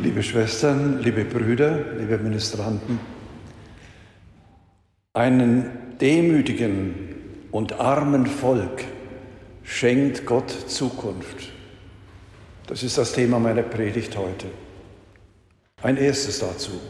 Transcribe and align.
Liebe 0.00 0.24
Schwestern, 0.24 1.00
liebe 1.02 1.24
Brüder, 1.24 1.78
liebe 1.96 2.18
Ministranten, 2.18 2.98
einen 5.12 5.96
demütigen 6.00 7.46
und 7.52 7.74
armen 7.74 8.26
Volk 8.26 8.84
schenkt 9.62 10.26
Gott 10.26 10.50
Zukunft. 10.50 11.52
Das 12.66 12.82
ist 12.82 12.98
das 12.98 13.12
Thema 13.12 13.38
meiner 13.38 13.62
Predigt 13.62 14.16
heute. 14.16 14.46
Ein 15.80 15.96
erstes 15.96 16.40
dazu. 16.40 16.80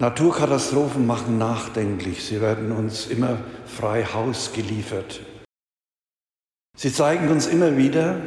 Naturkatastrophen 0.00 1.06
machen 1.06 1.38
nachdenklich. 1.38 2.24
Sie 2.24 2.40
werden 2.40 2.72
uns 2.72 3.06
immer 3.06 3.38
frei 3.64 4.04
Haus 4.04 4.52
geliefert. 4.52 5.20
Sie 6.76 6.92
zeigen 6.92 7.28
uns 7.28 7.46
immer 7.46 7.76
wieder, 7.76 8.20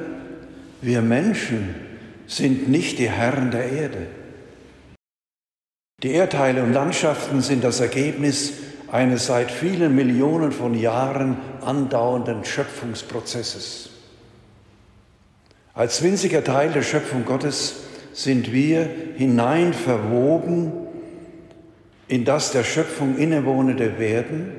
wir 0.82 1.02
Menschen 1.02 1.87
sind 2.28 2.70
nicht 2.70 3.00
die 3.00 3.10
Herren 3.10 3.52
der 3.52 3.72
Erde. 3.72 4.08
Die 6.04 6.12
Erdteile 6.12 6.62
und 6.62 6.74
Landschaften 6.74 7.42
sind 7.42 7.64
das 7.64 7.80
Ergebnis 7.80 8.54
eines 8.92 9.26
seit 9.26 9.50
vielen 9.52 9.96
Millionen 9.96 10.52
von 10.52 10.78
Jahren 10.78 11.38
andauernden 11.62 12.46
Schöpfungsprozesses. 12.46 13.90
Als 15.74 16.04
winziger 16.04 16.44
Teil 16.44 16.72
der 16.72 16.84
Schöpfung 16.84 17.26
Gottes 17.26 17.78
sind 18.14 18.52
wir 18.52 18.90
hinein 19.16 19.74
verwoben 19.74 20.72
in 22.08 22.26
das 22.26 22.52
der 22.52 22.64
Schöpfung 22.64 23.18
innewohnende 23.18 24.00
Werden 24.00 24.54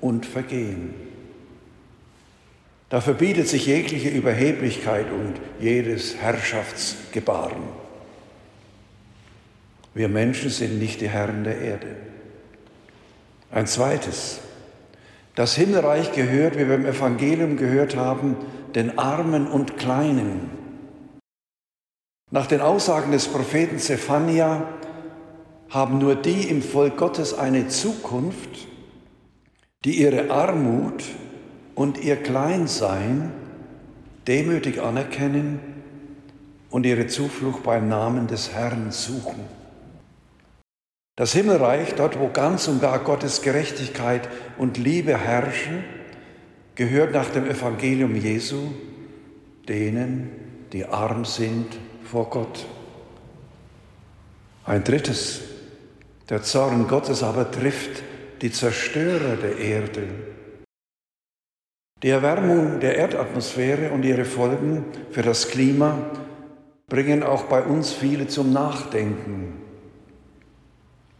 und 0.00 0.26
Vergehen. 0.26 1.07
Da 2.88 3.00
verbietet 3.00 3.48
sich 3.48 3.66
jegliche 3.66 4.08
Überheblichkeit 4.08 5.06
und 5.10 5.34
jedes 5.60 6.16
Herrschaftsgebaren. 6.16 7.62
Wir 9.94 10.08
Menschen 10.08 10.50
sind 10.50 10.78
nicht 10.78 11.00
die 11.00 11.08
Herren 11.08 11.44
der 11.44 11.58
Erde. 11.58 11.96
Ein 13.50 13.66
zweites. 13.66 14.40
Das 15.34 15.54
Himmelreich 15.54 16.12
gehört, 16.12 16.56
wie 16.56 16.66
wir 16.66 16.74
im 16.74 16.86
Evangelium 16.86 17.56
gehört 17.56 17.96
haben, 17.96 18.36
den 18.74 18.98
Armen 18.98 19.46
und 19.46 19.76
Kleinen. 19.76 20.50
Nach 22.30 22.46
den 22.46 22.60
Aussagen 22.60 23.12
des 23.12 23.28
Propheten 23.28 23.78
Zephania 23.78 24.68
haben 25.70 25.98
nur 25.98 26.14
die 26.14 26.48
im 26.48 26.62
Volk 26.62 26.96
Gottes 26.96 27.36
eine 27.36 27.68
Zukunft, 27.68 28.68
die 29.84 30.00
ihre 30.00 30.30
Armut 30.30 31.04
und 31.78 31.96
ihr 31.96 32.16
Kleinsein 32.16 33.30
demütig 34.26 34.82
anerkennen 34.82 35.60
und 36.70 36.84
ihre 36.84 37.06
Zuflucht 37.06 37.62
beim 37.62 37.88
Namen 37.88 38.26
des 38.26 38.52
Herrn 38.52 38.90
suchen. 38.90 39.44
Das 41.14 41.34
Himmelreich, 41.34 41.94
dort 41.94 42.18
wo 42.18 42.30
ganz 42.30 42.66
und 42.66 42.80
gar 42.80 42.98
Gottes 42.98 43.42
Gerechtigkeit 43.42 44.28
und 44.58 44.76
Liebe 44.76 45.16
herrschen, 45.16 45.84
gehört 46.74 47.12
nach 47.12 47.30
dem 47.30 47.48
Evangelium 47.48 48.16
Jesu 48.16 48.72
denen, 49.68 50.32
die 50.72 50.84
arm 50.84 51.24
sind 51.24 51.78
vor 52.02 52.28
Gott. 52.28 52.66
Ein 54.64 54.82
drittes, 54.82 55.42
der 56.28 56.42
Zorn 56.42 56.88
Gottes 56.88 57.22
aber 57.22 57.48
trifft 57.52 58.02
die 58.42 58.50
Zerstörer 58.50 59.36
der 59.36 59.58
Erde, 59.58 60.08
die 62.02 62.10
Erwärmung 62.10 62.80
der 62.80 62.96
Erdatmosphäre 62.96 63.90
und 63.90 64.04
ihre 64.04 64.24
Folgen 64.24 64.84
für 65.10 65.22
das 65.22 65.48
Klima 65.48 65.98
bringen 66.88 67.22
auch 67.22 67.44
bei 67.44 67.62
uns 67.62 67.92
viele 67.92 68.28
zum 68.28 68.52
Nachdenken. 68.52 69.54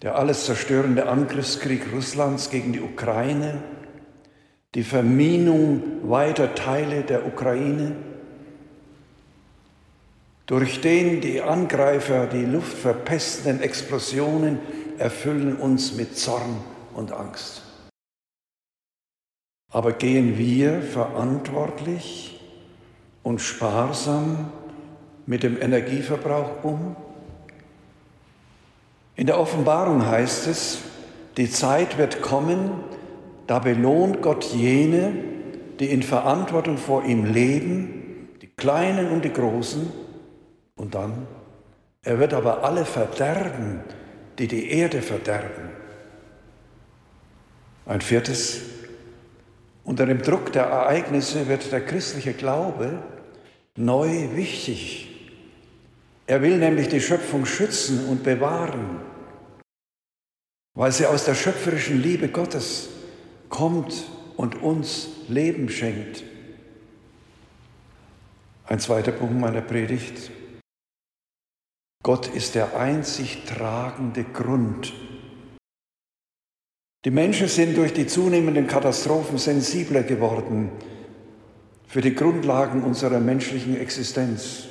Der 0.02 0.16
alles 0.16 0.44
zerstörende 0.46 1.08
Angriffskrieg 1.08 1.92
Russlands 1.92 2.50
gegen 2.50 2.72
die 2.72 2.80
Ukraine, 2.80 3.62
die 4.74 4.84
Verminung 4.84 5.82
weiter 6.04 6.54
Teile 6.54 7.02
der 7.02 7.26
Ukraine, 7.26 7.96
durch 10.46 10.80
den 10.80 11.20
die 11.20 11.42
Angreifer 11.42 12.26
die 12.26 12.44
Luft 12.44 12.78
verpestenden 12.78 13.60
Explosionen 13.60 14.60
erfüllen 14.96 15.56
uns 15.56 15.94
mit 15.94 16.16
Zorn 16.16 16.56
und 16.94 17.12
Angst. 17.12 17.67
Aber 19.70 19.92
gehen 19.92 20.38
wir 20.38 20.80
verantwortlich 20.80 22.40
und 23.22 23.40
sparsam 23.40 24.50
mit 25.26 25.42
dem 25.42 25.60
Energieverbrauch 25.60 26.64
um? 26.64 26.96
In 29.14 29.26
der 29.26 29.38
Offenbarung 29.38 30.06
heißt 30.06 30.46
es, 30.46 30.78
die 31.36 31.50
Zeit 31.50 31.98
wird 31.98 32.22
kommen, 32.22 32.70
da 33.46 33.58
belohnt 33.58 34.22
Gott 34.22 34.44
jene, 34.44 35.12
die 35.78 35.90
in 35.90 36.02
Verantwortung 36.02 36.78
vor 36.78 37.04
ihm 37.04 37.24
leben, 37.24 38.28
die 38.40 38.46
Kleinen 38.46 39.10
und 39.10 39.24
die 39.24 39.32
Großen, 39.32 39.92
und 40.76 40.94
dann, 40.94 41.26
er 42.02 42.18
wird 42.20 42.32
aber 42.32 42.64
alle 42.64 42.84
verderben, 42.84 43.80
die 44.38 44.46
die 44.46 44.70
Erde 44.70 45.02
verderben. 45.02 45.70
Ein 47.84 48.00
viertes, 48.00 48.60
unter 49.88 50.04
dem 50.04 50.20
Druck 50.20 50.52
der 50.52 50.64
Ereignisse 50.64 51.48
wird 51.48 51.72
der 51.72 51.80
christliche 51.80 52.34
Glaube 52.34 53.02
neu 53.74 54.36
wichtig. 54.36 55.08
Er 56.26 56.42
will 56.42 56.58
nämlich 56.58 56.88
die 56.88 57.00
Schöpfung 57.00 57.46
schützen 57.46 58.06
und 58.06 58.22
bewahren, 58.22 59.00
weil 60.74 60.92
sie 60.92 61.06
aus 61.06 61.24
der 61.24 61.34
schöpferischen 61.34 62.02
Liebe 62.02 62.28
Gottes 62.28 62.90
kommt 63.48 64.04
und 64.36 64.60
uns 64.60 65.08
Leben 65.28 65.70
schenkt. 65.70 66.22
Ein 68.66 68.80
zweiter 68.80 69.12
Punkt 69.12 69.40
meiner 69.40 69.62
Predigt. 69.62 70.30
Gott 72.02 72.26
ist 72.26 72.54
der 72.54 72.78
einzig 72.78 73.46
tragende 73.46 74.24
Grund 74.24 74.92
die 77.04 77.10
Menschen 77.12 77.46
sind 77.46 77.76
durch 77.76 77.92
die 77.92 78.06
zunehmenden 78.06 78.66
Katastrophen 78.66 79.38
sensibler 79.38 80.02
geworden 80.02 80.70
für 81.86 82.00
die 82.00 82.14
Grundlagen 82.14 82.82
unserer 82.82 83.20
menschlichen 83.20 83.76
Existenz. 83.76 84.64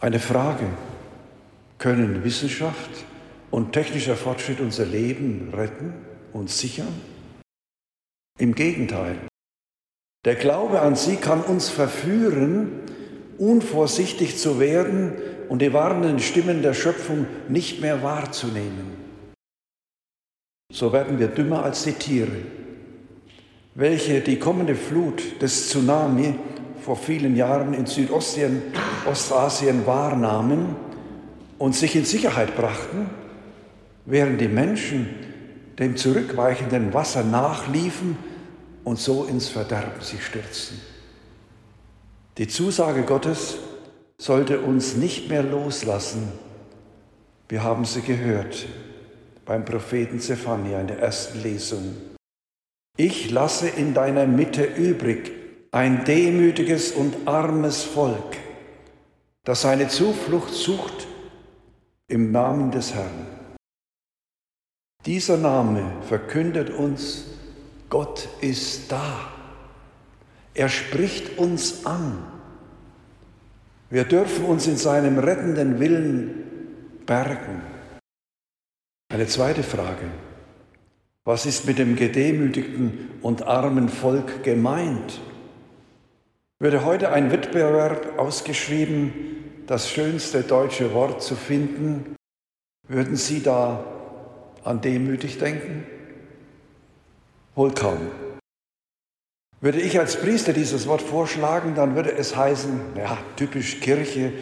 Eine 0.00 0.18
Frage, 0.18 0.66
können 1.78 2.24
Wissenschaft 2.24 2.90
und 3.50 3.72
technischer 3.72 4.16
Fortschritt 4.16 4.60
unser 4.60 4.84
Leben 4.84 5.54
retten 5.54 5.94
und 6.32 6.50
sichern? 6.50 7.00
Im 8.38 8.54
Gegenteil. 8.54 9.16
Der 10.24 10.34
Glaube 10.34 10.82
an 10.82 10.96
sie 10.96 11.16
kann 11.16 11.40
uns 11.42 11.68
verführen, 11.68 12.80
unvorsichtig 13.38 14.38
zu 14.38 14.58
werden 14.58 15.14
und 15.48 15.62
die 15.62 15.72
warnenden 15.72 16.18
Stimmen 16.18 16.62
der 16.62 16.74
Schöpfung 16.74 17.26
nicht 17.48 17.80
mehr 17.80 18.02
wahrzunehmen 18.02 18.99
so 20.70 20.92
werden 20.92 21.18
wir 21.18 21.28
dümmer 21.28 21.64
als 21.64 21.84
die 21.84 21.92
Tiere, 21.92 22.36
welche 23.74 24.20
die 24.20 24.38
kommende 24.38 24.74
Flut 24.74 25.42
des 25.42 25.68
Tsunami 25.68 26.34
vor 26.80 26.96
vielen 26.96 27.36
Jahren 27.36 27.74
in 27.74 27.86
Südostasien 27.86 28.62
Ostasien 29.06 29.86
wahrnahmen 29.86 30.76
und 31.58 31.74
sich 31.74 31.96
in 31.96 32.04
Sicherheit 32.04 32.56
brachten, 32.56 33.10
während 34.06 34.40
die 34.40 34.48
Menschen 34.48 35.08
dem 35.78 35.96
zurückweichenden 35.96 36.92
Wasser 36.92 37.24
nachliefen 37.24 38.16
und 38.84 38.98
so 38.98 39.24
ins 39.24 39.48
Verderben 39.48 40.00
sich 40.00 40.24
stürzten. 40.24 40.80
Die 42.38 42.48
Zusage 42.48 43.02
Gottes 43.02 43.56
sollte 44.18 44.60
uns 44.60 44.96
nicht 44.96 45.28
mehr 45.28 45.42
loslassen. 45.42 46.32
Wir 47.48 47.62
haben 47.62 47.84
sie 47.84 48.02
gehört 48.02 48.66
beim 49.50 49.64
Propheten 49.64 50.20
Zephania 50.20 50.80
in 50.80 50.86
der 50.86 51.00
ersten 51.00 51.42
Lesung. 51.42 51.96
Ich 52.96 53.32
lasse 53.32 53.68
in 53.68 53.94
deiner 53.94 54.24
Mitte 54.24 54.62
übrig 54.62 55.32
ein 55.72 56.04
demütiges 56.04 56.92
und 56.92 57.26
armes 57.26 57.82
Volk, 57.82 58.36
das 59.44 59.62
seine 59.62 59.88
Zuflucht 59.88 60.54
sucht 60.54 61.08
im 62.06 62.30
Namen 62.30 62.70
des 62.70 62.94
Herrn. 62.94 63.26
Dieser 65.04 65.36
Name 65.36 65.82
verkündet 66.06 66.70
uns, 66.70 67.24
Gott 67.88 68.28
ist 68.40 68.92
da. 68.92 69.32
Er 70.54 70.68
spricht 70.68 71.38
uns 71.38 71.86
an. 71.86 72.22
Wir 73.90 74.04
dürfen 74.04 74.44
uns 74.44 74.68
in 74.68 74.76
seinem 74.76 75.18
rettenden 75.18 75.80
Willen 75.80 76.44
bergen. 77.04 77.79
Eine 79.10 79.26
zweite 79.26 79.64
Frage. 79.64 80.06
Was 81.24 81.44
ist 81.44 81.66
mit 81.66 81.78
dem 81.78 81.96
gedemütigten 81.96 83.10
und 83.22 83.42
armen 83.42 83.88
Volk 83.88 84.44
gemeint? 84.44 85.20
Würde 86.60 86.84
heute 86.84 87.10
ein 87.10 87.32
Wettbewerb 87.32 88.20
ausgeschrieben, 88.20 89.12
das 89.66 89.90
schönste 89.90 90.42
deutsche 90.42 90.94
Wort 90.94 91.24
zu 91.24 91.34
finden, 91.34 92.14
würden 92.86 93.16
Sie 93.16 93.42
da 93.42 93.84
an 94.62 94.80
demütig 94.80 95.38
denken? 95.38 95.84
Wohl 97.56 97.74
kaum. 97.74 98.12
Würde 99.60 99.80
ich 99.80 99.98
als 99.98 100.20
Priester 100.20 100.52
dieses 100.52 100.86
Wort 100.86 101.02
vorschlagen, 101.02 101.74
dann 101.74 101.96
würde 101.96 102.12
es 102.12 102.36
heißen, 102.36 102.80
ja, 102.96 103.18
typisch 103.34 103.80
Kirche, 103.80 104.32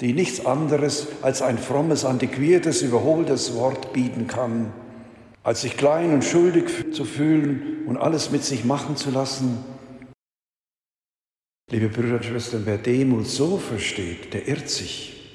die 0.00 0.12
nichts 0.12 0.44
anderes 0.44 1.08
als 1.22 1.42
ein 1.42 1.58
frommes, 1.58 2.04
antiquiertes, 2.04 2.82
überholtes 2.82 3.54
Wort 3.54 3.92
bieten 3.92 4.26
kann, 4.26 4.72
als 5.42 5.62
sich 5.62 5.76
klein 5.76 6.12
und 6.12 6.24
schuldig 6.24 6.92
zu 6.92 7.04
fühlen 7.04 7.84
und 7.86 7.96
alles 7.96 8.30
mit 8.30 8.44
sich 8.44 8.64
machen 8.64 8.96
zu 8.96 9.10
lassen. 9.10 9.58
Liebe 11.70 11.88
Brüder 11.88 12.16
und 12.16 12.24
Schwestern, 12.24 12.62
wer 12.66 12.78
Demut 12.78 13.26
so 13.26 13.56
versteht, 13.56 14.34
der 14.34 14.48
irrt 14.48 14.68
sich. 14.68 15.32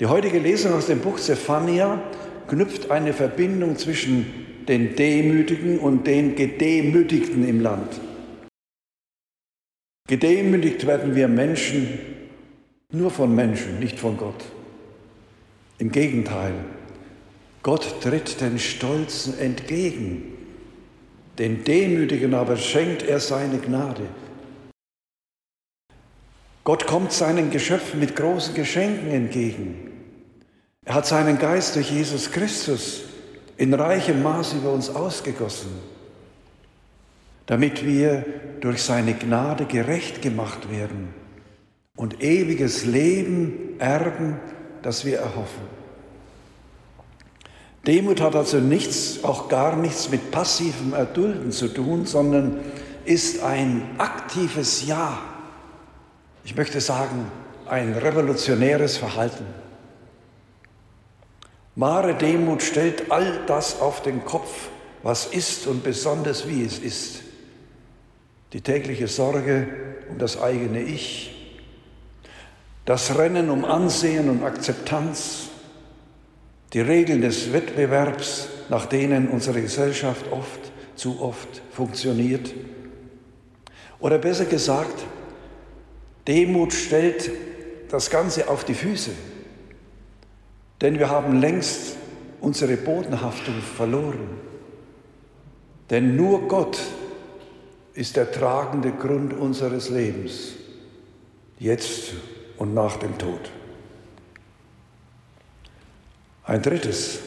Die 0.00 0.06
heutige 0.06 0.38
Lesung 0.38 0.72
aus 0.72 0.86
dem 0.86 1.00
Buch 1.00 1.18
Zephania 1.18 2.02
knüpft 2.48 2.90
eine 2.90 3.12
Verbindung 3.12 3.76
zwischen 3.76 4.26
den 4.66 4.96
Demütigen 4.96 5.78
und 5.78 6.06
den 6.06 6.34
Gedemütigten 6.34 7.46
im 7.46 7.60
Land. 7.60 8.00
Gedemütigt 10.08 10.86
werden 10.86 11.14
wir 11.14 11.28
Menschen 11.28 12.13
nur 12.94 13.10
von 13.10 13.34
Menschen, 13.34 13.78
nicht 13.78 13.98
von 13.98 14.16
Gott. 14.16 14.44
Im 15.78 15.90
Gegenteil, 15.90 16.54
Gott 17.62 18.00
tritt 18.00 18.40
den 18.40 18.58
Stolzen 18.58 19.38
entgegen, 19.38 20.22
den 21.38 21.64
Demütigen 21.64 22.34
aber 22.34 22.56
schenkt 22.56 23.02
er 23.02 23.18
seine 23.18 23.58
Gnade. 23.58 24.06
Gott 26.62 26.86
kommt 26.86 27.12
seinen 27.12 27.50
Geschöpfen 27.50 28.00
mit 28.00 28.16
großen 28.16 28.54
Geschenken 28.54 29.10
entgegen. 29.10 29.90
Er 30.84 30.94
hat 30.94 31.06
seinen 31.06 31.38
Geist 31.38 31.76
durch 31.76 31.90
Jesus 31.90 32.30
Christus 32.30 33.02
in 33.56 33.74
reichem 33.74 34.22
Maß 34.22 34.54
über 34.54 34.72
uns 34.72 34.88
ausgegossen, 34.88 35.70
damit 37.46 37.84
wir 37.84 38.24
durch 38.60 38.82
seine 38.82 39.14
Gnade 39.14 39.66
gerecht 39.66 40.22
gemacht 40.22 40.70
werden 40.70 41.23
und 41.96 42.22
ewiges 42.22 42.84
Leben 42.84 43.78
erben, 43.78 44.40
das 44.82 45.04
wir 45.04 45.18
erhoffen. 45.18 45.62
Demut 47.86 48.20
hat 48.20 48.34
also 48.34 48.58
nichts, 48.58 49.22
auch 49.24 49.48
gar 49.48 49.76
nichts 49.76 50.10
mit 50.10 50.30
passivem 50.30 50.94
Erdulden 50.94 51.52
zu 51.52 51.68
tun, 51.68 52.06
sondern 52.06 52.60
ist 53.04 53.42
ein 53.42 53.82
aktives 53.98 54.86
Ja. 54.86 55.18
Ich 56.44 56.56
möchte 56.56 56.80
sagen, 56.80 57.30
ein 57.66 57.94
revolutionäres 57.94 58.96
Verhalten. 58.96 59.46
Wahre 61.76 62.14
Demut 62.14 62.62
stellt 62.62 63.10
all 63.10 63.44
das 63.46 63.80
auf 63.80 64.02
den 64.02 64.24
Kopf, 64.24 64.68
was 65.02 65.26
ist 65.26 65.66
und 65.66 65.82
besonders 65.82 66.48
wie 66.48 66.64
es 66.64 66.78
ist. 66.78 67.20
Die 68.52 68.60
tägliche 68.60 69.08
Sorge 69.08 69.68
um 70.08 70.18
das 70.18 70.40
eigene 70.40 70.80
Ich, 70.80 71.33
das 72.84 73.16
Rennen 73.16 73.50
um 73.50 73.64
Ansehen 73.64 74.28
und 74.28 74.42
Akzeptanz, 74.42 75.48
die 76.72 76.80
Regeln 76.80 77.22
des 77.22 77.52
Wettbewerbs, 77.52 78.48
nach 78.68 78.86
denen 78.86 79.28
unsere 79.28 79.62
Gesellschaft 79.62 80.30
oft, 80.30 80.60
zu 80.96 81.20
oft 81.20 81.62
funktioniert. 81.70 82.52
Oder 84.00 84.18
besser 84.18 84.44
gesagt, 84.44 85.04
Demut 86.26 86.72
stellt 86.72 87.30
das 87.88 88.10
Ganze 88.10 88.48
auf 88.48 88.64
die 88.64 88.74
Füße, 88.74 89.10
denn 90.80 90.98
wir 90.98 91.10
haben 91.10 91.40
längst 91.40 91.96
unsere 92.40 92.76
Bodenhaftung 92.76 93.54
verloren. 93.60 94.38
Denn 95.90 96.16
nur 96.16 96.48
Gott 96.48 96.78
ist 97.94 98.16
der 98.16 98.30
tragende 98.30 98.92
Grund 98.92 99.32
unseres 99.32 99.90
Lebens, 99.90 100.54
jetzt 101.58 102.14
und 102.58 102.74
nach 102.74 102.96
dem 102.96 103.18
Tod. 103.18 103.50
Ein 106.44 106.62
drittes, 106.62 107.20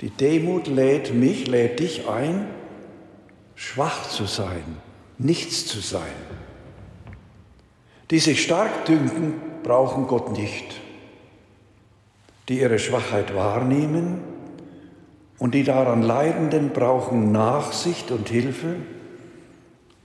die 0.00 0.10
Demut 0.10 0.66
lädt 0.66 1.14
mich, 1.14 1.46
lädt 1.46 1.80
dich 1.80 2.08
ein, 2.08 2.46
schwach 3.54 4.08
zu 4.08 4.26
sein, 4.26 4.64
nichts 5.18 5.66
zu 5.66 5.80
sein. 5.80 6.02
Die 8.10 8.18
sich 8.18 8.42
stark 8.42 8.84
dünken, 8.84 9.34
brauchen 9.62 10.06
Gott 10.06 10.32
nicht. 10.32 10.80
Die 12.48 12.60
ihre 12.60 12.78
Schwachheit 12.78 13.34
wahrnehmen 13.34 14.20
und 15.38 15.54
die 15.54 15.64
daran 15.64 16.02
Leidenden 16.02 16.70
brauchen 16.70 17.32
Nachsicht 17.32 18.10
und 18.10 18.28
Hilfe 18.28 18.76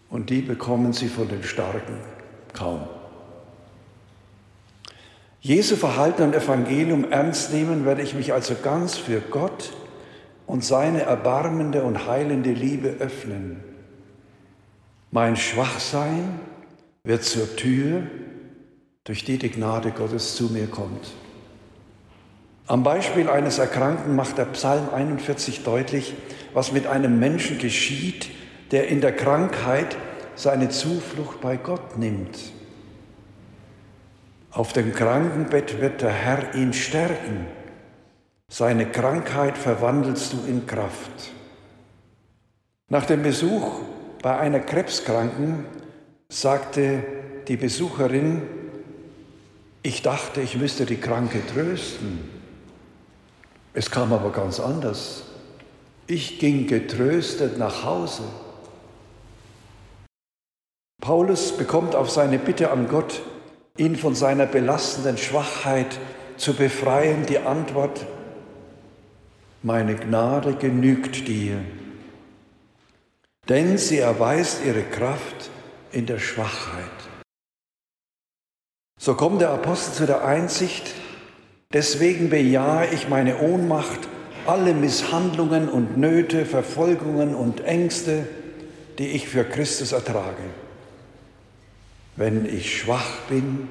und 0.10 0.30
die 0.30 0.42
bekommen 0.42 0.94
sie 0.94 1.10
von 1.10 1.28
den 1.28 1.44
Starken 1.44 1.98
kaum. 2.54 2.88
Jesu 5.42 5.78
Verhalten 5.78 6.24
und 6.24 6.36
Evangelium 6.36 7.12
ernst 7.12 7.54
nehmen, 7.54 7.86
werde 7.86 8.02
ich 8.02 8.14
mich 8.14 8.34
also 8.34 8.56
ganz 8.62 8.98
für 8.98 9.22
Gott 9.22 9.72
und 10.46 10.66
seine 10.66 11.04
erbarmende 11.04 11.84
und 11.84 12.08
heilende 12.08 12.52
Liebe 12.52 12.90
öffnen. 13.00 13.64
Mein 15.12 15.38
Schwachsein 15.38 16.40
wird 17.04 17.24
zur 17.24 17.56
Tür, 17.56 18.04
durch 19.06 19.24
die 19.24 19.38
die 19.38 19.50
Gnade 19.50 19.92
Gottes 19.92 20.36
zu 20.36 20.46
mir 20.46 20.68
kommt. 20.68 21.12
Am 22.68 22.84
Beispiel 22.84 23.30
eines 23.30 23.58
Erkrankten 23.58 24.16
macht 24.16 24.38
der 24.38 24.46
Psalm 24.46 24.90
41 24.94 25.64
deutlich, 25.64 26.14
was 26.54 26.72
mit 26.72 26.86
einem 26.86 27.18
Menschen 27.18 27.58
geschieht, 27.58 28.30
der 28.72 28.90
in 28.90 29.02
der 29.02 29.16
Krankheit 29.16 29.96
seine 30.36 30.70
Zuflucht 30.70 31.42
bei 31.42 31.58
Gott 31.58 31.98
nimmt. 31.98 32.38
Auf 34.52 34.74
dem 34.74 34.94
Krankenbett 34.94 35.80
wird 35.80 36.02
der 36.02 36.12
Herr 36.12 36.56
ihn 36.56 36.74
stärken. 36.74 37.46
Seine 38.52 38.88
Krankheit 38.88 39.58
verwandelst 39.58 40.34
du 40.34 40.38
in 40.48 40.66
Kraft. 40.66 41.32
Nach 42.90 43.06
dem 43.06 43.22
Besuch 43.22 43.82
bei 44.24 44.38
einer 44.40 44.60
Krebskranken 44.60 45.66
sagte 46.30 47.04
die 47.48 47.58
Besucherin, 47.58 48.42
ich 49.84 50.02
dachte, 50.02 50.42
ich 50.42 50.58
müsste 50.58 50.86
die 50.86 50.98
Kranke 50.98 51.42
trösten. 51.46 52.28
Es 53.74 53.92
kam 53.92 54.12
aber 54.12 54.32
ganz 54.32 54.60
anders. 54.60 55.24
Ich 56.08 56.40
ging 56.40 56.66
getröstet 56.66 57.60
nach 57.60 57.84
Hause. 57.84 58.24
Paulus 61.00 61.56
bekommt 61.56 61.96
auf 61.96 62.10
seine 62.10 62.40
Bitte 62.40 62.72
an 62.72 62.88
Gott 62.90 63.22
ihn 63.80 63.96
von 63.96 64.14
seiner 64.14 64.46
belastenden 64.46 65.18
Schwachheit 65.18 66.00
zu 66.38 66.54
befreien, 66.54 67.26
die 67.26 67.40
Antwort, 67.40 68.06
meine 69.64 69.96
Gnade 69.96 70.54
genügt 70.54 71.28
dir, 71.28 71.60
denn 73.48 73.78
sie 73.78 73.98
erweist 73.98 74.64
ihre 74.66 74.84
Kraft 74.84 75.50
in 75.92 76.06
der 76.06 76.20
Schwachheit. 76.20 76.86
So 79.00 79.16
kommt 79.16 79.42
der 79.42 79.52
Apostel 79.52 79.94
zu 79.94 80.06
der 80.06 80.26
Einsicht, 80.26 80.94
deswegen 81.74 82.30
bejahe 82.30 82.88
ich 82.94 83.10
meine 83.10 83.40
Ohnmacht, 83.40 84.00
alle 84.46 84.74
Misshandlungen 84.74 85.70
und 85.70 85.98
Nöte, 85.98 86.46
Verfolgungen 86.46 87.36
und 87.36 87.62
Ängste, 87.62 88.28
die 88.98 89.08
ich 89.08 89.28
für 89.28 89.44
Christus 89.44 89.92
ertrage. 89.92 90.44
Wenn 92.20 92.46
ich 92.46 92.82
schwach 92.82 93.22
bin, 93.30 93.70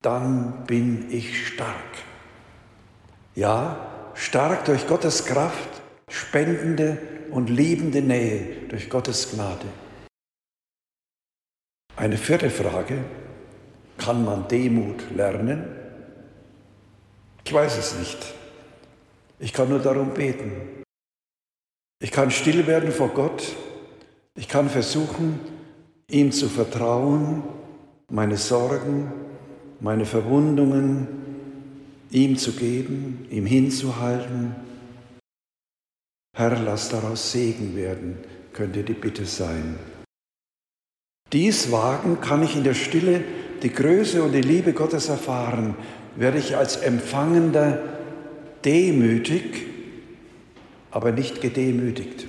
dann 0.00 0.64
bin 0.66 1.10
ich 1.10 1.48
stark. 1.48 1.74
Ja, 3.34 4.12
stark 4.14 4.64
durch 4.66 4.86
Gottes 4.86 5.24
Kraft, 5.24 5.82
spendende 6.08 6.98
und 7.32 7.50
liebende 7.50 8.00
Nähe 8.00 8.68
durch 8.68 8.88
Gottes 8.88 9.32
Gnade. 9.32 9.66
Eine 11.96 12.16
vierte 12.16 12.48
Frage, 12.48 13.02
kann 13.96 14.24
man 14.24 14.46
Demut 14.46 15.10
lernen? 15.10 15.66
Ich 17.44 17.52
weiß 17.52 17.76
es 17.76 17.98
nicht. 17.98 18.34
Ich 19.40 19.52
kann 19.52 19.68
nur 19.68 19.80
darum 19.80 20.14
beten. 20.14 20.84
Ich 21.98 22.12
kann 22.12 22.30
still 22.30 22.68
werden 22.68 22.92
vor 22.92 23.08
Gott. 23.08 23.42
Ich 24.36 24.46
kann 24.46 24.70
versuchen, 24.70 25.57
ihm 26.10 26.32
zu 26.32 26.48
vertrauen, 26.48 27.42
meine 28.10 28.36
Sorgen, 28.36 29.12
meine 29.80 30.06
Verwundungen 30.06 31.06
ihm 32.10 32.36
zu 32.38 32.52
geben, 32.52 33.26
ihm 33.30 33.44
hinzuhalten. 33.44 34.54
Herr, 36.34 36.58
lass 36.60 36.88
daraus 36.88 37.32
Segen 37.32 37.76
werden, 37.76 38.18
könnte 38.52 38.82
die 38.82 38.94
Bitte 38.94 39.26
sein. 39.26 39.78
Dies 41.32 41.70
Wagen 41.70 42.20
kann 42.22 42.42
ich 42.42 42.56
in 42.56 42.64
der 42.64 42.74
Stille 42.74 43.22
die 43.62 43.72
Größe 43.72 44.22
und 44.22 44.32
die 44.32 44.40
Liebe 44.40 44.72
Gottes 44.72 45.10
erfahren, 45.10 45.74
werde 46.16 46.38
ich 46.38 46.56
als 46.56 46.76
Empfangender 46.76 47.82
demütig, 48.64 49.66
aber 50.90 51.12
nicht 51.12 51.42
gedemütigt. 51.42 52.26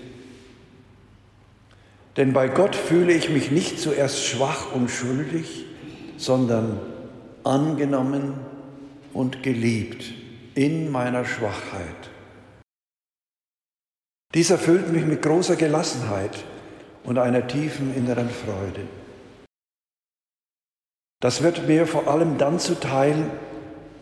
Denn 2.17 2.33
bei 2.33 2.47
Gott 2.47 2.75
fühle 2.75 3.13
ich 3.13 3.29
mich 3.29 3.51
nicht 3.51 3.79
zuerst 3.79 4.23
schwach 4.25 4.71
und 4.73 4.89
schuldig, 4.89 5.65
sondern 6.17 6.79
angenommen 7.43 8.33
und 9.13 9.43
geliebt 9.43 10.13
in 10.55 10.91
meiner 10.91 11.25
Schwachheit. 11.25 12.09
Dies 14.33 14.49
erfüllt 14.49 14.91
mich 14.91 15.05
mit 15.05 15.21
großer 15.21 15.55
Gelassenheit 15.55 16.43
und 17.03 17.17
einer 17.17 17.47
tiefen 17.47 17.95
inneren 17.95 18.29
Freude. 18.29 18.81
Das 21.21 21.41
wird 21.41 21.67
mir 21.67 21.87
vor 21.87 22.07
allem 22.07 22.37
dann 22.37 22.59
zuteil, 22.59 23.29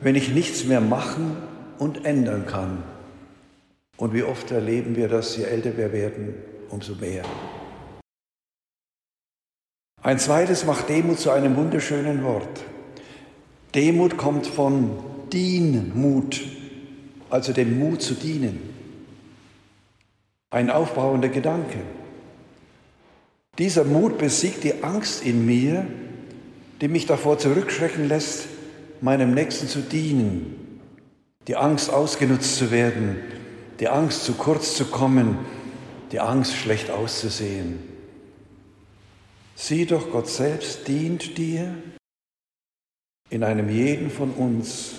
wenn 0.01 0.15
ich 0.15 0.33
nichts 0.33 0.65
mehr 0.65 0.81
machen 0.81 1.37
und 1.79 2.05
ändern 2.05 2.45
kann. 2.45 2.83
Und 3.97 4.13
wie 4.13 4.23
oft 4.23 4.51
erleben 4.51 4.95
wir 4.95 5.07
das, 5.07 5.37
je 5.37 5.43
älter 5.43 5.77
wir 5.77 5.91
werden, 5.91 6.35
umso 6.69 6.93
mehr. 6.95 7.23
Ein 10.01 10.19
zweites 10.19 10.65
macht 10.65 10.89
Demut 10.89 11.19
zu 11.19 11.31
einem 11.31 11.55
wunderschönen 11.55 12.23
Wort. 12.23 12.63
Demut 13.73 14.17
kommt 14.17 14.47
von 14.47 14.91
Dienmut, 15.33 16.41
also 17.29 17.51
dem 17.51 17.79
Mut 17.79 18.01
zu 18.01 18.13
dienen. 18.13 18.73
Ein 20.49 20.69
aufbauender 20.69 21.29
Gedanke. 21.29 21.79
Dieser 23.57 23.83
Mut 23.83 24.17
besiegt 24.17 24.63
die 24.63 24.83
Angst 24.83 25.25
in 25.25 25.45
mir, 25.45 25.85
die 26.79 26.87
mich 26.87 27.07
davor 27.07 27.39
zurückschrecken 27.39 28.07
lässt, 28.07 28.47
meinem 29.01 29.33
Nächsten 29.33 29.67
zu 29.67 29.79
dienen, 29.79 30.79
die 31.47 31.55
Angst 31.55 31.91
ausgenutzt 31.91 32.55
zu 32.55 32.71
werden, 32.71 33.17
die 33.79 33.89
Angst 33.89 34.25
zu 34.25 34.33
kurz 34.33 34.75
zu 34.75 34.85
kommen, 34.85 35.39
die 36.11 36.19
Angst 36.19 36.53
schlecht 36.53 36.91
auszusehen. 36.91 37.79
Sieh 39.59 39.87
doch, 39.87 40.11
Gott 40.11 40.29
selbst 40.29 40.87
dient 40.87 41.35
dir 41.39 41.73
in 43.31 43.43
einem 43.43 43.69
jeden 43.69 44.11
von 44.11 44.29
uns. 44.29 44.97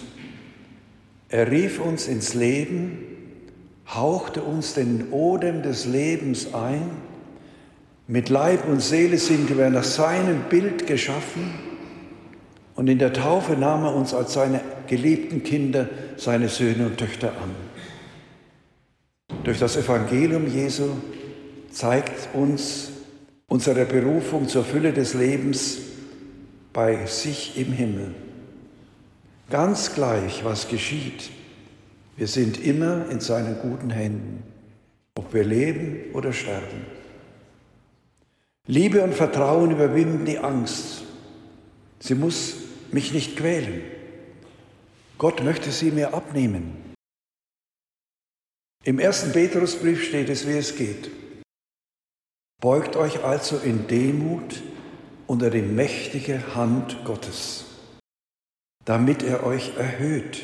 Er 1.29 1.49
rief 1.49 1.81
uns 1.81 2.09
ins 2.09 2.35
Leben, 2.35 2.99
hauchte 3.87 4.43
uns 4.43 4.75
den 4.75 5.13
Odem 5.13 5.63
des 5.63 5.87
Lebens 5.87 6.53
ein 6.55 6.91
mit 8.09 8.31
Leib 8.31 8.67
und 8.67 8.83
Seele 8.83 9.19
sind 9.19 9.57
wir 9.57 9.71
nach 9.71 9.85
seinem 9.85 10.41
Bild 10.51 10.89
geschaffen 10.89 11.55
und 12.75 12.89
in 12.89 12.99
der 12.99 13.13
Taufe 13.13 13.53
nahm 13.53 13.85
er 13.85 13.95
uns 13.95 14.13
als 14.13 14.33
seine 14.33 14.61
geliebten 14.89 15.45
Kinder, 15.45 15.89
seine 16.17 16.49
Söhne 16.49 16.87
und 16.87 16.97
Töchter 16.99 17.29
an. 17.29 17.55
Durch 19.45 19.61
das 19.61 19.77
Evangelium 19.77 20.53
Jesu 20.53 20.89
zeigt 21.71 22.35
uns 22.35 22.98
unsere 23.49 23.87
Berufung 23.87 24.47
zur 24.47 24.65
Fülle 24.65 24.93
des 24.93 25.15
Lebens 25.15 25.79
bei 26.73 27.07
sich 27.07 27.59
im 27.59 27.73
Himmel. 27.73 28.15
Ganz 29.51 29.95
gleich, 29.95 30.45
was 30.45 30.69
geschieht, 30.69 31.31
wir 32.17 32.29
sind 32.29 32.63
immer 32.63 33.09
in 33.11 33.21
seinen 33.21 33.59
guten 33.61 33.91
Händen, 33.91 34.43
ob 35.15 35.33
wir 35.33 35.45
leben 35.45 36.13
oder 36.13 36.33
sterben. 36.33 36.85
Liebe 38.67 39.03
und 39.03 39.15
Vertrauen 39.15 39.71
überwinden 39.71 40.27
die 40.27 40.39
Angst. 40.39 41.05
Sie 42.01 42.15
muss 42.15 42.57
mich 42.93 43.15
nicht 43.15 43.37
quälen. 43.37 43.81
Gott 45.17 45.43
möchte 45.43 45.71
sie 45.71 45.91
mir 45.91 46.13
abnehmen. 46.13 46.77
Im 48.85 48.99
ersten 48.99 49.33
Petrusbrief 49.33 50.05
steht 50.05 50.29
es, 50.29 50.47
wie 50.47 50.59
es 50.59 50.77
geht. 50.77 51.11
Beugt 52.61 52.97
euch 52.97 53.23
also 53.23 53.59
in 53.59 53.87
Demut 53.87 54.63
unter 55.29 55.49
die 55.49 55.63
mächtige 55.63 56.57
Hand 56.57 57.05
Gottes, 57.05 57.67
damit 58.85 59.23
er 59.23 59.45
euch 59.45 59.77
erhöht, 59.77 60.43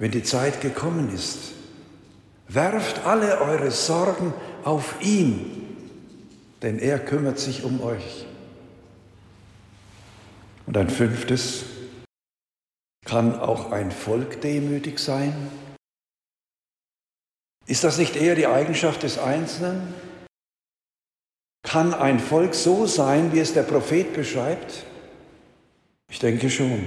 wenn 0.00 0.10
die 0.10 0.24
Zeit 0.24 0.60
gekommen 0.60 1.14
ist. 1.14 1.52
Werft 2.48 3.06
alle 3.06 3.40
eure 3.40 3.70
Sorgen 3.70 4.34
auf 4.64 5.00
ihn, 5.00 5.64
denn 6.62 6.80
er 6.80 6.98
kümmert 6.98 7.38
sich 7.38 7.62
um 7.62 7.80
euch. 7.80 8.26
Und 10.66 10.76
ein 10.76 10.90
fünftes, 10.90 11.64
kann 13.04 13.38
auch 13.38 13.70
ein 13.70 13.92
Volk 13.92 14.40
demütig 14.40 14.98
sein? 14.98 15.50
Ist 17.66 17.84
das 17.84 17.98
nicht 17.98 18.16
eher 18.16 18.34
die 18.34 18.46
Eigenschaft 18.46 19.04
des 19.04 19.18
Einzelnen? 19.18 19.94
Kann 21.64 21.94
ein 21.94 22.20
Volk 22.20 22.54
so 22.54 22.86
sein, 22.86 23.32
wie 23.32 23.40
es 23.40 23.54
der 23.54 23.62
Prophet 23.62 24.14
beschreibt? 24.14 24.84
Ich 26.08 26.20
denke 26.20 26.50
schon. 26.50 26.86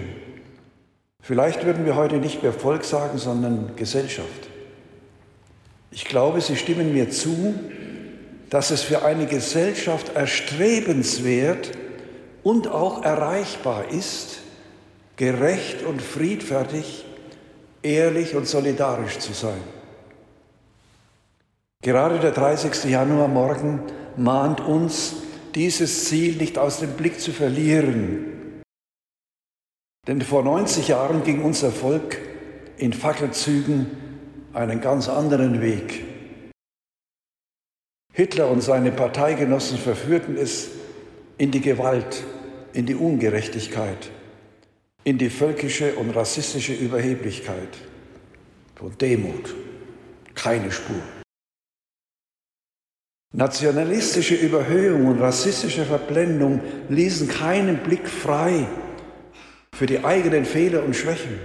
Vielleicht 1.20 1.66
würden 1.66 1.84
wir 1.84 1.96
heute 1.96 2.18
nicht 2.18 2.44
mehr 2.44 2.54
Volk 2.54 2.86
sagen, 2.86 3.18
sondern 3.18 3.76
Gesellschaft. 3.76 4.48
Ich 5.92 6.06
glaube, 6.06 6.40
Sie 6.40 6.56
stimmen 6.56 6.94
mir 6.94 7.10
zu, 7.10 7.56
dass 8.50 8.70
es 8.70 8.84
für 8.84 9.04
eine 9.04 9.26
Gesellschaft 9.26 10.16
erstrebenswert 10.16 11.72
und 12.44 12.68
auch 12.68 13.04
erreichbar 13.04 13.90
ist, 13.90 14.40
gerecht 15.18 15.84
und 15.84 16.02
friedfertig, 16.02 17.04
ehrlich 17.82 18.36
und 18.36 18.48
solidarisch 18.48 19.18
zu 19.18 19.34
sein. 19.34 19.60
Gerade 21.82 22.20
der 22.20 22.32
30. 22.32 22.86
Januar 22.86 23.28
morgen 23.28 23.82
mahnt 24.18 24.62
uns, 24.62 25.16
dieses 25.56 26.06
Ziel 26.06 26.36
nicht 26.38 26.58
aus 26.58 26.80
dem 26.80 26.92
Blick 26.92 27.20
zu 27.20 27.32
verlieren. 27.32 28.62
Denn 30.08 30.22
vor 30.22 30.44
90 30.44 30.88
Jahren 30.88 31.24
ging 31.24 31.44
unser 31.44 31.72
Volk 31.72 32.20
in 32.78 32.94
Fackelzügen 32.94 33.88
einen 34.54 34.82
ganz 34.82 35.10
anderen 35.10 35.62
Weg. 35.62 36.04
Hitler 38.14 38.50
und 38.50 38.62
seine 38.62 38.92
Parteigenossen 38.92 39.78
verführten 39.78 40.38
es 40.38 40.70
in 41.38 41.52
die 41.52 41.62
Gewalt, 41.62 42.24
in 42.74 42.86
die 42.86 42.96
Ungerechtigkeit, 42.96 44.10
in 45.04 45.18
die 45.18 45.30
völkische 45.30 45.96
und 45.96 46.10
rassistische 46.12 46.74
Überheblichkeit. 46.74 47.78
Von 48.76 48.98
Demut 48.98 49.54
keine 50.38 50.72
Spur. 50.72 51.17
Nationalistische 53.34 54.36
Überhöhung 54.36 55.06
und 55.06 55.20
rassistische 55.20 55.86
Verblendung 55.86 56.62
ließen 56.90 57.28
keinen 57.28 57.78
Blick 57.78 58.08
frei 58.08 58.68
für 59.74 59.86
die 59.86 60.04
eigenen 60.04 60.46
Fehler 60.46 60.84
und 60.84 60.96
Schwächen 60.96 61.38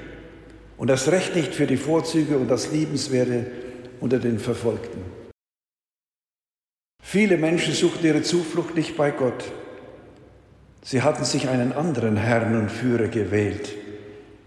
und 0.78 0.88
das 0.88 1.08
Recht 1.08 1.34
nicht 1.34 1.54
für 1.54 1.66
die 1.66 1.76
Vorzüge 1.76 2.38
und 2.38 2.48
das 2.48 2.70
Liebenswerte 2.70 3.46
unter 4.00 4.18
den 4.18 4.38
Verfolgten. 4.38 5.02
Viele 7.02 7.36
Menschen 7.36 7.74
suchten 7.74 8.06
ihre 8.06 8.22
Zuflucht 8.22 8.74
nicht 8.76 8.96
bei 8.96 9.10
Gott. 9.10 9.44
Sie 10.82 11.02
hatten 11.02 11.24
sich 11.24 11.48
einen 11.48 11.72
anderen 11.72 12.16
Herrn 12.16 12.56
und 12.56 12.70
Führer 12.70 13.08
gewählt, 13.08 13.74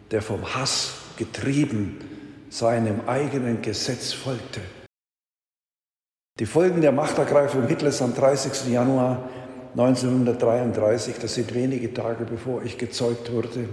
der 0.10 0.22
vom 0.22 0.56
Hass 0.56 0.96
getrieben 1.18 2.00
seinem 2.50 3.02
eigenen 3.08 3.62
Gesetz 3.62 4.14
folgte. 4.14 4.62
Die 6.40 6.46
Folgen 6.46 6.82
der 6.82 6.92
Machtergreifung 6.92 7.68
Hitlers 7.68 8.02
am 8.02 8.14
30. 8.14 8.72
Januar 8.72 9.30
1933, 9.78 11.16
das 11.20 11.36
sind 11.36 11.54
wenige 11.54 11.94
Tage 11.94 12.26
bevor 12.26 12.64
ich 12.64 12.78
gezeugt 12.78 13.32
wurde, 13.32 13.70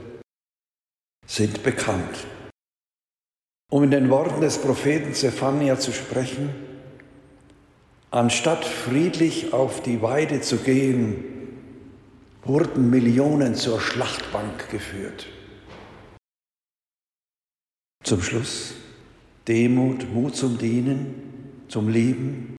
sind 1.26 1.62
bekannt. 1.62 2.26
Um 3.70 3.82
in 3.84 3.90
den 3.90 4.10
Worten 4.10 4.40
des 4.40 4.58
Propheten 4.58 5.14
Zephania 5.14 5.78
zu 5.78 5.92
sprechen, 5.92 6.50
Anstatt 8.12 8.66
friedlich 8.66 9.54
auf 9.54 9.82
die 9.82 10.02
Weide 10.02 10.42
zu 10.42 10.58
gehen, 10.58 11.24
wurden 12.44 12.90
Millionen 12.90 13.54
zur 13.54 13.80
Schlachtbank 13.80 14.68
geführt. 14.68 15.26
Zum 18.04 18.20
Schluss 18.20 18.74
Demut, 19.48 20.12
Mut 20.12 20.36
zum 20.36 20.58
Dienen, 20.58 21.64
zum 21.68 21.88
Lieben. 21.88 22.51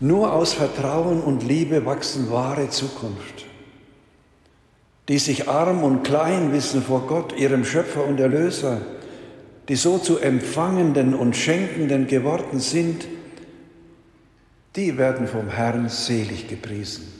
Nur 0.00 0.32
aus 0.32 0.52
Vertrauen 0.52 1.20
und 1.20 1.42
Liebe 1.42 1.84
wachsen 1.84 2.30
wahre 2.30 2.70
Zukunft. 2.70 3.46
Die 5.08 5.18
sich 5.18 5.48
arm 5.48 5.82
und 5.82 6.04
klein 6.04 6.52
wissen 6.52 6.82
vor 6.82 7.08
Gott, 7.08 7.36
ihrem 7.36 7.64
Schöpfer 7.64 8.04
und 8.04 8.20
Erlöser, 8.20 8.80
die 9.68 9.74
so 9.74 9.98
zu 9.98 10.18
Empfangenden 10.18 11.14
und 11.14 11.36
Schenkenden 11.36 12.06
geworden 12.06 12.60
sind, 12.60 13.08
die 14.76 14.96
werden 14.96 15.26
vom 15.26 15.48
Herrn 15.48 15.88
selig 15.88 16.46
gepriesen. 16.46 17.12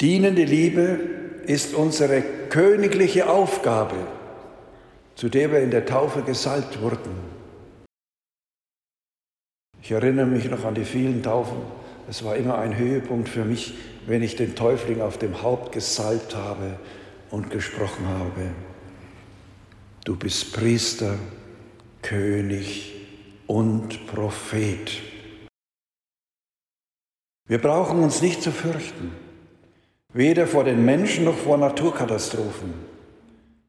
Dienende 0.00 0.44
Liebe 0.44 0.98
ist 1.44 1.74
unsere 1.74 2.22
königliche 2.48 3.28
Aufgabe, 3.28 3.96
zu 5.14 5.28
der 5.28 5.52
wir 5.52 5.58
in 5.58 5.70
der 5.70 5.84
Taufe 5.84 6.22
gesalbt 6.22 6.80
wurden. 6.80 7.37
Ich 9.82 9.90
erinnere 9.90 10.26
mich 10.26 10.50
noch 10.50 10.64
an 10.64 10.74
die 10.74 10.84
vielen 10.84 11.22
Taufen. 11.22 11.58
Es 12.08 12.24
war 12.24 12.36
immer 12.36 12.58
ein 12.58 12.76
Höhepunkt 12.76 13.28
für 13.28 13.44
mich, 13.44 13.74
wenn 14.06 14.22
ich 14.22 14.36
den 14.36 14.54
Täufling 14.54 15.00
auf 15.00 15.18
dem 15.18 15.42
Haupt 15.42 15.72
gesalbt 15.72 16.34
habe 16.34 16.78
und 17.30 17.50
gesprochen 17.50 18.06
habe. 18.06 18.50
Du 20.04 20.16
bist 20.16 20.54
Priester, 20.54 21.16
König 22.02 22.94
und 23.46 24.06
Prophet. 24.06 25.02
Wir 27.46 27.58
brauchen 27.58 28.02
uns 28.02 28.22
nicht 28.22 28.42
zu 28.42 28.52
fürchten, 28.52 29.12
weder 30.12 30.46
vor 30.46 30.64
den 30.64 30.84
Menschen 30.84 31.24
noch 31.24 31.36
vor 31.36 31.58
Naturkatastrophen, 31.58 32.74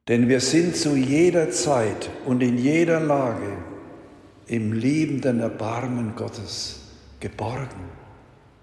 denn 0.08 0.28
wir 0.28 0.39
sind 0.39 0.75
zu 0.75 0.96
jeder 0.96 1.51
Zeit 1.51 2.10
und 2.25 2.42
in 2.42 2.58
jeder 2.58 3.00
Lage 3.00 3.58
im 4.50 4.74
liebenden 4.74 5.39
Erbarmen 5.39 6.15
Gottes 6.15 6.82
geborgen. 7.20 7.99